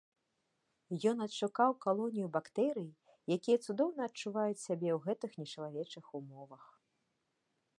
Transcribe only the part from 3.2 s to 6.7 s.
якія цудоўна адчуваюць сябе ў гэтых нечалавечых умовах.